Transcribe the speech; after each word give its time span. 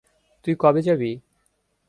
তুই 0.45 0.53
কবে 0.59 0.81
যাবি? 0.81 1.11